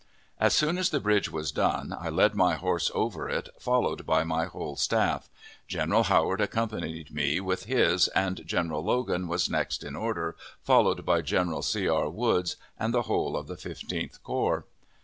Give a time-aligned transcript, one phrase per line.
[0.39, 4.23] As soon as the bridge was done, I led my horse over it, followed by
[4.23, 5.29] my whole staff.
[5.67, 11.21] General Howard accompanied me with his, and General Logan was next in order, followed by
[11.21, 11.87] General C.
[11.87, 12.09] R.
[12.09, 14.65] Woods, and the whole of the Fifteenth Corps.